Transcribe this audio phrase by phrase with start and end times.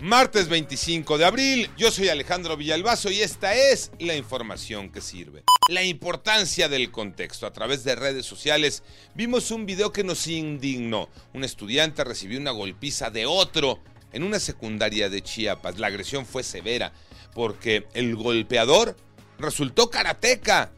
[0.00, 5.42] Martes 25 de abril, yo soy Alejandro Villalbazo y esta es la información que sirve.
[5.68, 7.46] La importancia del contexto.
[7.46, 8.82] A través de redes sociales
[9.14, 11.10] vimos un video que nos indignó.
[11.34, 13.78] Un estudiante recibió una golpiza de otro
[14.14, 15.78] en una secundaria de Chiapas.
[15.78, 16.94] La agresión fue severa
[17.34, 18.96] porque el golpeador
[19.38, 20.72] resultó karateca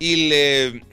[0.00, 0.84] y le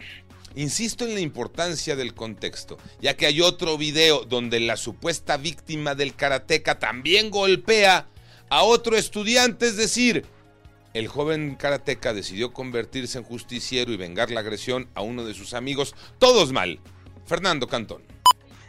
[0.56, 5.96] Insisto en la importancia del contexto, ya que hay otro video donde la supuesta víctima
[5.96, 8.08] del karateca también golpea
[8.50, 10.26] a otro estudiante, es decir,
[10.94, 15.54] el joven karateca decidió convertirse en justiciero y vengar la agresión a uno de sus
[15.54, 16.80] amigos, todos mal.
[17.26, 18.04] Fernando Cantón.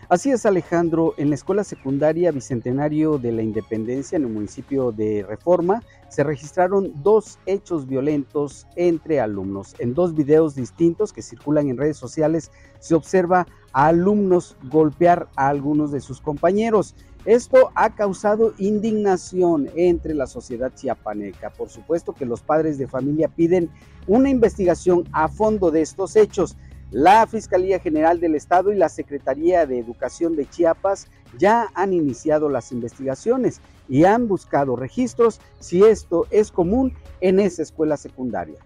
[0.08, 1.14] Así es, Alejandro.
[1.16, 6.92] En la escuela secundaria Bicentenario de la Independencia, en el municipio de Reforma, se registraron
[7.02, 9.74] dos hechos violentos entre alumnos.
[9.78, 12.50] En dos videos distintos que circulan en redes sociales,
[12.80, 16.94] se observa a alumnos golpear a algunos de sus compañeros.
[17.24, 21.50] Esto ha causado indignación entre la sociedad chiapaneca.
[21.50, 23.70] Por supuesto que los padres de familia piden
[24.08, 26.56] una investigación a fondo de estos hechos.
[26.92, 31.06] La Fiscalía General del Estado y la Secretaría de Educación de Chiapas
[31.38, 37.62] ya han iniciado las investigaciones y han buscado registros si esto es común en esa
[37.62, 38.58] escuela secundaria.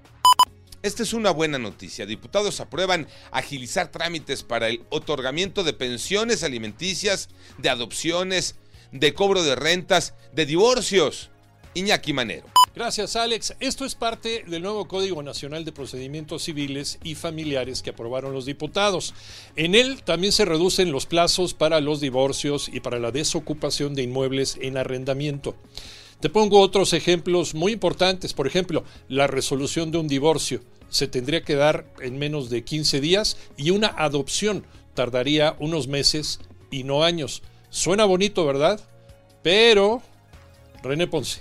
[0.82, 2.04] Esta es una buena noticia.
[2.04, 8.56] Diputados aprueban agilizar trámites para el otorgamiento de pensiones alimenticias, de adopciones,
[8.90, 11.30] de cobro de rentas, de divorcios.
[11.74, 12.46] Iñaki Manero.
[12.76, 13.54] Gracias, Alex.
[13.58, 18.44] Esto es parte del nuevo Código Nacional de Procedimientos Civiles y Familiares que aprobaron los
[18.44, 19.14] diputados.
[19.56, 24.02] En él también se reducen los plazos para los divorcios y para la desocupación de
[24.02, 25.54] inmuebles en arrendamiento.
[26.20, 28.34] Te pongo otros ejemplos muy importantes.
[28.34, 33.00] Por ejemplo, la resolución de un divorcio se tendría que dar en menos de 15
[33.00, 36.40] días y una adopción tardaría unos meses
[36.70, 37.42] y no años.
[37.70, 38.78] Suena bonito, ¿verdad?
[39.42, 40.02] Pero...
[40.82, 41.40] René Ponce.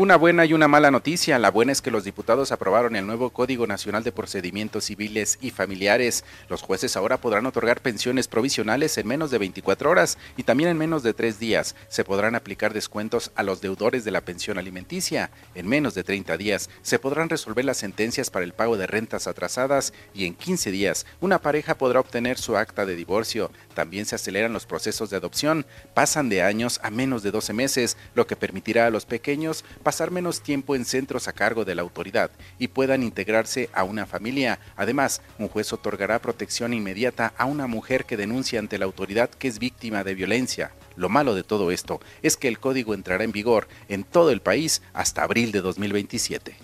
[0.00, 1.40] Una buena y una mala noticia.
[1.40, 5.50] La buena es que los diputados aprobaron el nuevo Código Nacional de Procedimientos Civiles y
[5.50, 6.24] Familiares.
[6.48, 10.78] Los jueces ahora podrán otorgar pensiones provisionales en menos de 24 horas y también en
[10.78, 11.74] menos de tres días.
[11.88, 15.32] Se podrán aplicar descuentos a los deudores de la pensión alimenticia.
[15.56, 19.26] En menos de 30 días se podrán resolver las sentencias para el pago de rentas
[19.26, 23.50] atrasadas y en 15 días una pareja podrá obtener su acta de divorcio.
[23.74, 25.66] También se aceleran los procesos de adopción.
[25.92, 30.10] Pasan de años a menos de 12 meses, lo que permitirá a los pequeños pasar
[30.10, 34.60] menos tiempo en centros a cargo de la autoridad y puedan integrarse a una familia.
[34.76, 39.48] Además, un juez otorgará protección inmediata a una mujer que denuncia ante la autoridad que
[39.48, 40.72] es víctima de violencia.
[40.94, 44.42] Lo malo de todo esto es que el código entrará en vigor en todo el
[44.42, 46.54] país hasta abril de 2027.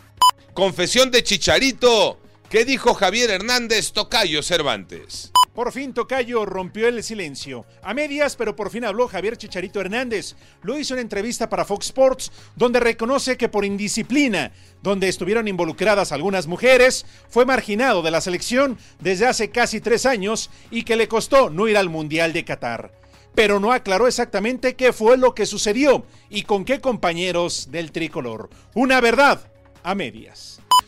[0.52, 2.20] Confesión de Chicharito.
[2.50, 5.32] ¿Qué dijo Javier Hernández Tocayo Cervantes?
[5.54, 7.64] Por fin Tocayo rompió el silencio.
[7.82, 10.34] A medias, pero por fin habló Javier Chicharito Hernández.
[10.62, 14.50] Lo hizo en entrevista para Fox Sports, donde reconoce que por indisciplina,
[14.82, 20.50] donde estuvieron involucradas algunas mujeres, fue marginado de la selección desde hace casi tres años
[20.72, 22.90] y que le costó no ir al Mundial de Qatar.
[23.36, 28.50] Pero no aclaró exactamente qué fue lo que sucedió y con qué compañeros del tricolor.
[28.74, 29.52] Una verdad
[29.84, 30.63] a medias.